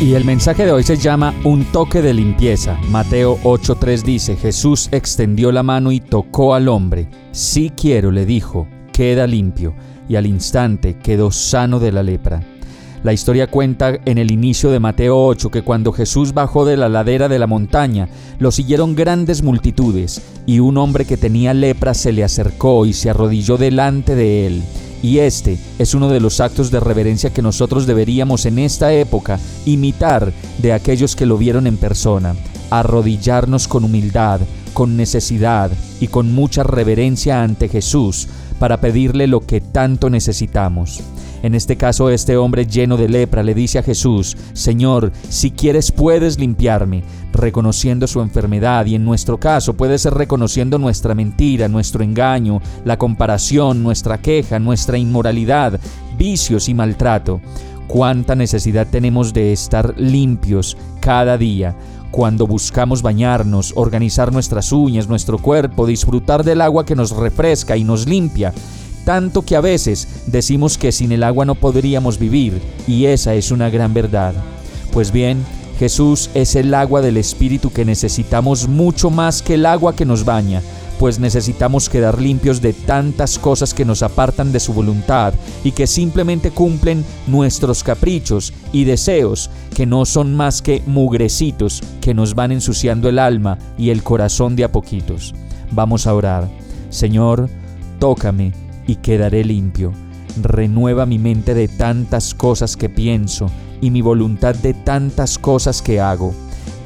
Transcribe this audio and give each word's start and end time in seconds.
Y 0.00 0.14
el 0.14 0.24
mensaje 0.24 0.64
de 0.64 0.72
hoy 0.72 0.82
se 0.82 0.96
llama 0.96 1.34
Un 1.44 1.66
toque 1.66 2.00
de 2.00 2.14
limpieza. 2.14 2.78
Mateo 2.88 3.38
8:3 3.44 4.02
dice, 4.02 4.34
Jesús 4.34 4.88
extendió 4.92 5.52
la 5.52 5.62
mano 5.62 5.92
y 5.92 6.00
tocó 6.00 6.54
al 6.54 6.68
hombre. 6.68 7.10
Si 7.32 7.68
quiero, 7.68 8.10
le 8.10 8.24
dijo, 8.24 8.66
queda 8.94 9.26
limpio, 9.26 9.74
y 10.08 10.16
al 10.16 10.24
instante 10.24 10.96
quedó 10.96 11.30
sano 11.30 11.78
de 11.80 11.92
la 11.92 12.02
lepra. 12.02 12.40
La 13.02 13.12
historia 13.12 13.50
cuenta 13.50 13.98
en 14.06 14.16
el 14.16 14.30
inicio 14.30 14.70
de 14.70 14.80
Mateo 14.80 15.22
8 15.26 15.50
que 15.50 15.62
cuando 15.62 15.92
Jesús 15.92 16.32
bajó 16.32 16.64
de 16.64 16.78
la 16.78 16.88
ladera 16.88 17.28
de 17.28 17.38
la 17.38 17.46
montaña, 17.46 18.08
lo 18.38 18.50
siguieron 18.52 18.96
grandes 18.96 19.42
multitudes, 19.42 20.22
y 20.46 20.60
un 20.60 20.78
hombre 20.78 21.04
que 21.04 21.18
tenía 21.18 21.52
lepra 21.52 21.92
se 21.92 22.12
le 22.12 22.24
acercó 22.24 22.86
y 22.86 22.94
se 22.94 23.10
arrodilló 23.10 23.58
delante 23.58 24.14
de 24.14 24.46
él. 24.46 24.62
Y 25.02 25.18
este 25.18 25.58
es 25.78 25.94
uno 25.94 26.08
de 26.08 26.20
los 26.20 26.40
actos 26.40 26.70
de 26.70 26.80
reverencia 26.80 27.30
que 27.30 27.42
nosotros 27.42 27.86
deberíamos 27.86 28.44
en 28.46 28.58
esta 28.58 28.92
época 28.92 29.38
imitar 29.64 30.32
de 30.58 30.72
aquellos 30.72 31.16
que 31.16 31.26
lo 31.26 31.38
vieron 31.38 31.66
en 31.66 31.78
persona, 31.78 32.34
arrodillarnos 32.70 33.66
con 33.66 33.84
humildad, 33.84 34.40
con 34.74 34.96
necesidad 34.96 35.70
y 36.00 36.08
con 36.08 36.32
mucha 36.32 36.62
reverencia 36.62 37.42
ante 37.42 37.68
Jesús 37.68 38.28
para 38.58 38.80
pedirle 38.80 39.26
lo 39.26 39.40
que 39.40 39.60
tanto 39.60 40.10
necesitamos. 40.10 41.02
En 41.42 41.54
este 41.54 41.76
caso, 41.76 42.10
este 42.10 42.36
hombre 42.36 42.66
lleno 42.66 42.96
de 42.96 43.08
lepra 43.08 43.42
le 43.42 43.54
dice 43.54 43.78
a 43.78 43.82
Jesús, 43.82 44.36
Señor, 44.52 45.12
si 45.28 45.50
quieres 45.50 45.90
puedes 45.90 46.38
limpiarme, 46.38 47.02
reconociendo 47.32 48.06
su 48.06 48.20
enfermedad 48.20 48.84
y 48.86 48.94
en 48.94 49.04
nuestro 49.04 49.38
caso 49.38 49.74
puede 49.74 49.98
ser 49.98 50.14
reconociendo 50.14 50.78
nuestra 50.78 51.14
mentira, 51.14 51.68
nuestro 51.68 52.04
engaño, 52.04 52.60
la 52.84 52.98
comparación, 52.98 53.82
nuestra 53.82 54.18
queja, 54.18 54.58
nuestra 54.58 54.98
inmoralidad, 54.98 55.80
vicios 56.18 56.68
y 56.68 56.74
maltrato. 56.74 57.40
Cuánta 57.86 58.34
necesidad 58.34 58.86
tenemos 58.86 59.32
de 59.32 59.52
estar 59.52 59.94
limpios 59.98 60.76
cada 61.00 61.38
día 61.38 61.74
cuando 62.10 62.46
buscamos 62.46 63.02
bañarnos, 63.02 63.72
organizar 63.76 64.32
nuestras 64.32 64.72
uñas, 64.72 65.08
nuestro 65.08 65.38
cuerpo, 65.38 65.86
disfrutar 65.86 66.44
del 66.44 66.60
agua 66.60 66.84
que 66.84 66.96
nos 66.96 67.12
refresca 67.12 67.76
y 67.76 67.84
nos 67.84 68.06
limpia, 68.06 68.52
tanto 69.04 69.42
que 69.42 69.56
a 69.56 69.60
veces 69.60 70.08
decimos 70.26 70.78
que 70.78 70.92
sin 70.92 71.12
el 71.12 71.22
agua 71.22 71.44
no 71.44 71.54
podríamos 71.54 72.18
vivir, 72.18 72.60
y 72.86 73.06
esa 73.06 73.34
es 73.34 73.50
una 73.50 73.70
gran 73.70 73.94
verdad. 73.94 74.34
Pues 74.92 75.12
bien, 75.12 75.44
Jesús 75.78 76.30
es 76.34 76.56
el 76.56 76.74
agua 76.74 77.00
del 77.00 77.16
Espíritu 77.16 77.72
que 77.72 77.84
necesitamos 77.84 78.68
mucho 78.68 79.08
más 79.08 79.40
que 79.40 79.54
el 79.54 79.64
agua 79.64 79.96
que 79.96 80.04
nos 80.04 80.24
baña, 80.24 80.62
pues 80.98 81.18
necesitamos 81.18 81.88
quedar 81.88 82.20
limpios 82.20 82.60
de 82.60 82.74
tantas 82.74 83.38
cosas 83.38 83.72
que 83.72 83.86
nos 83.86 84.02
apartan 84.02 84.52
de 84.52 84.60
su 84.60 84.74
voluntad 84.74 85.32
y 85.64 85.72
que 85.72 85.86
simplemente 85.86 86.50
cumplen 86.50 87.02
nuestros 87.26 87.82
caprichos 87.82 88.52
y 88.70 88.84
deseos, 88.84 89.48
que 89.74 89.86
no 89.86 90.04
son 90.04 90.36
más 90.36 90.60
que 90.60 90.82
mugrecitos 90.86 91.82
que 92.02 92.12
nos 92.12 92.34
van 92.34 92.52
ensuciando 92.52 93.08
el 93.08 93.18
alma 93.18 93.58
y 93.78 93.88
el 93.88 94.02
corazón 94.02 94.56
de 94.56 94.64
a 94.64 94.72
poquitos. 94.72 95.34
Vamos 95.70 96.06
a 96.06 96.12
orar. 96.12 96.50
Señor, 96.90 97.48
tócame 97.98 98.69
y 98.90 98.96
quedaré 98.96 99.44
limpio. 99.44 99.92
Renueva 100.42 101.06
mi 101.06 101.20
mente 101.20 101.54
de 101.54 101.68
tantas 101.68 102.34
cosas 102.34 102.76
que 102.76 102.88
pienso 102.88 103.48
y 103.80 103.92
mi 103.92 104.02
voluntad 104.02 104.56
de 104.56 104.74
tantas 104.74 105.38
cosas 105.38 105.80
que 105.80 106.00
hago. 106.00 106.34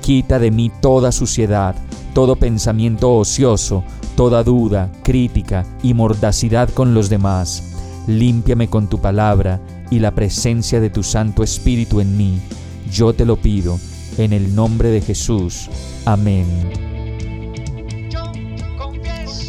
Quita 0.03 0.39
de 0.39 0.51
mí 0.51 0.71
toda 0.83 1.13
suciedad, 1.13 1.75
todo 2.13 2.37
pensamiento 2.37 3.15
ocioso, 3.15 3.85
toda 4.17 4.45
duda, 4.45 4.93
crítica 5.03 5.65
y 5.83 5.95
mordacidad 5.95 6.69
con 6.69 6.93
los 6.93 7.09
demás. 7.09 7.73
Límpiame 8.07 8.69
con 8.69 8.87
tu 8.87 9.01
palabra 9.01 9.63
y 9.91 9.99
la 9.99 10.11
presencia 10.15 10.81
de 10.81 10.91
tu 10.91 11.03
Santo 11.03 11.43
Espíritu 11.43 12.01
en 12.01 12.19
mí. 12.19 12.39
Yo 12.93 13.15
te 13.15 13.25
lo 13.25 13.37
pido, 13.37 13.81
en 14.19 14.35
el 14.35 14.55
nombre 14.55 14.91
de 14.91 15.01
Jesús. 15.01 15.71
Amén. 16.05 16.94